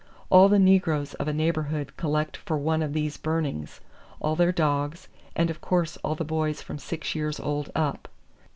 All 0.31 0.49
the 0.49 0.57
negroes 0.57 1.13
of 1.13 1.27
a 1.27 1.31
neighborhood 1.33 1.95
collect 1.95 2.35
for 2.37 2.57
one 2.57 2.81
of 2.81 2.93
these 2.93 3.17
burnings, 3.17 3.81
all 4.19 4.35
their 4.35 4.51
dogs, 4.51 5.07
and 5.35 5.51
of 5.51 5.61
course 5.61 5.95
all 5.97 6.15
the 6.15 6.23
boys 6.25 6.59
from 6.59 6.79
six 6.79 7.13
years 7.13 7.39
old 7.39 7.69
up. 7.75 8.07